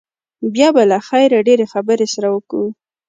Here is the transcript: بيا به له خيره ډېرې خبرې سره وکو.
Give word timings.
بيا 0.53 0.69
به 0.75 0.83
له 0.91 0.97
خيره 1.07 1.39
ډېرې 1.47 1.65
خبرې 1.73 2.07
سره 2.13 2.27
وکو. 2.35 2.63